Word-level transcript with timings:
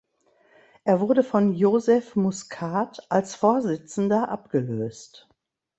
Er 0.83 0.99
wurde 0.99 1.21
von 1.23 1.53
Joseph 1.53 2.15
Muscat 2.15 3.03
als 3.11 3.35
Vorsitzender 3.35 4.29
abgelöst. 4.29 5.29